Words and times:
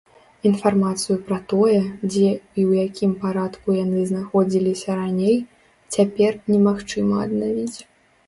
Інфармацыю 0.49 1.17
пра 1.27 1.35
тое, 1.51 1.81
дзе 2.11 2.29
і 2.59 2.61
ў 2.69 2.85
якім 2.87 3.11
парадку 3.25 3.77
яны 3.85 4.01
знаходзіліся 4.11 4.95
раней, 5.01 5.37
цяпер 5.97 6.31
немагчыма 6.53 7.15
аднавіць. 7.29 7.79